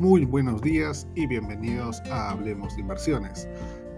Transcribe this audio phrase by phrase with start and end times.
[0.00, 3.46] Muy buenos días y bienvenidos a Hablemos de Inversiones.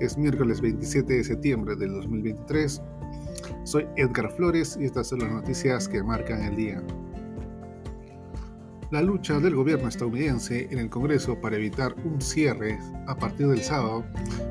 [0.01, 2.83] Es miércoles 27 de septiembre del 2023.
[3.63, 6.83] Soy Edgar Flores y estas son las noticias que marcan el día.
[8.91, 13.63] La lucha del gobierno estadounidense en el Congreso para evitar un cierre a partir del
[13.63, 14.05] sábado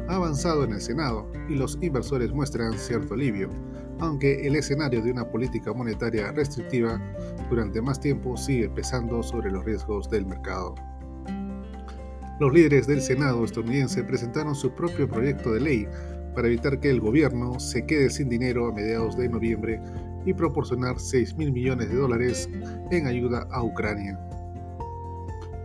[0.07, 3.49] ha avanzado en el Senado y los inversores muestran cierto alivio,
[3.99, 6.97] aunque el escenario de una política monetaria restrictiva
[7.49, 10.75] durante más tiempo sigue pesando sobre los riesgos del mercado.
[12.41, 15.87] Los líderes del Senado estadounidense presentaron su propio proyecto de ley
[16.33, 19.79] para evitar que el gobierno se quede sin dinero a mediados de noviembre
[20.25, 22.49] y proporcionar 6 mil millones de dólares
[22.89, 24.19] en ayuda a Ucrania.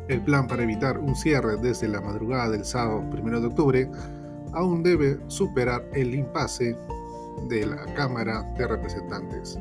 [0.08, 3.90] El plan para evitar un cierre desde la madrugada del sábado 1 de octubre
[4.52, 6.76] aún debe superar el impasse
[7.48, 9.58] de la Cámara de Representantes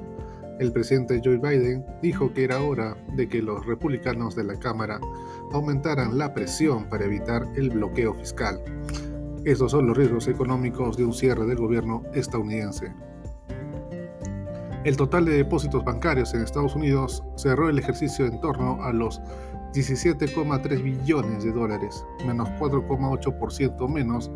[0.60, 5.00] el presidente Joe Biden dijo que era hora de que los republicanos de la Cámara
[5.52, 8.62] aumentaran la presión para evitar el bloqueo fiscal.
[9.44, 12.94] Estos son los riesgos económicos de un cierre del gobierno estadounidense.
[14.86, 19.20] El total de depósitos bancarios en Estados Unidos cerró el ejercicio en torno a los
[19.74, 24.32] 17,3 billones de dólares, menos 4,8% menos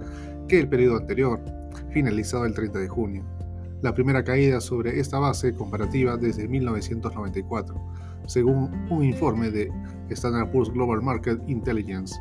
[0.47, 1.39] que el periodo anterior,
[1.91, 3.23] finalizado el 30 de junio
[3.81, 7.75] la primera caída sobre esta base comparativa desde 1994,
[8.27, 9.71] según un informe de
[10.09, 12.19] Standard Poor's Global Market Intelligence.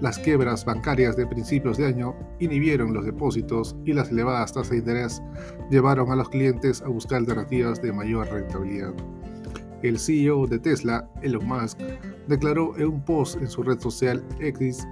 [0.00, 4.78] Las quiebras bancarias de principios de año inhibieron los depósitos y las elevadas tasas de
[4.78, 5.22] interés
[5.70, 8.94] llevaron a los clientes a buscar alternativas de mayor rentabilidad.
[9.82, 11.78] El CEO de Tesla, Elon Musk,
[12.26, 14.86] declaró en un post en su red social X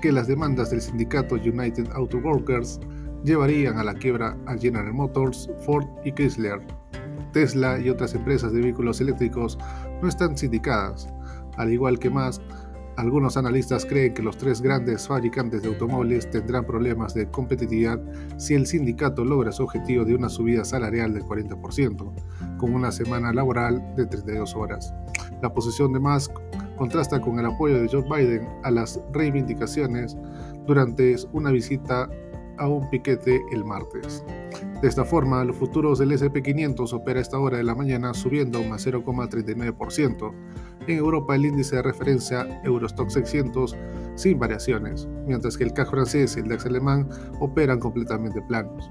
[0.00, 2.80] que las demandas del sindicato United Auto Workers
[3.24, 6.60] llevarían a la quiebra a General Motors, Ford y Chrysler.
[7.32, 9.58] Tesla y otras empresas de vehículos eléctricos
[10.00, 11.08] no están sindicadas.
[11.56, 12.40] Al igual que más,
[12.96, 18.00] algunos analistas creen que los tres grandes fabricantes de automóviles tendrán problemas de competitividad
[18.36, 23.32] si el sindicato logra su objetivo de una subida salarial del 40%, con una semana
[23.32, 24.94] laboral de 32 horas.
[25.42, 26.30] La posición de Musk
[26.76, 30.16] contrasta con el apoyo de Joe Biden a las reivindicaciones
[30.64, 32.08] durante una visita
[32.58, 34.24] a un piquete el martes.
[34.80, 38.60] De esta forma, los futuros del SP500 opera a esta hora de la mañana subiendo
[38.60, 40.34] un 0,39%.
[40.86, 43.76] En Europa el índice de referencia Eurostock 600
[44.16, 47.08] sin variaciones, mientras que el CAC francés y el DAX alemán
[47.40, 48.90] operan completamente planos.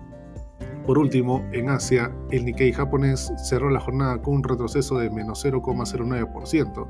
[0.85, 5.45] Por último, en Asia, el Nikkei japonés cerró la jornada con un retroceso de menos
[5.45, 6.87] 0,09%,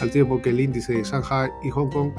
[0.00, 2.12] al tiempo que el índice de Shanghai y Hong Kong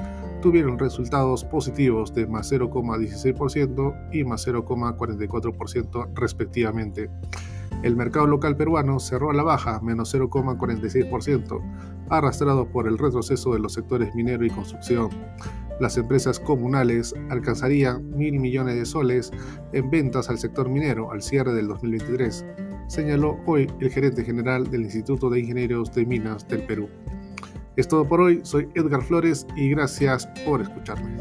[0.44, 7.10] tuvieron resultados positivos de más 0,16% y más 0,44% respectivamente.
[7.84, 11.62] El mercado local peruano cerró a la baja, menos 0,46%,
[12.10, 15.10] arrastrado por el retroceso de los sectores minero y construcción.
[15.80, 19.32] Las empresas comunales alcanzarían mil millones de soles
[19.74, 22.46] en ventas al sector minero al cierre del 2023,
[22.88, 26.88] señaló hoy el gerente general del Instituto de Ingenieros de Minas del Perú.
[27.76, 31.18] Es todo por hoy, soy Edgar Flores y gracias por escucharme.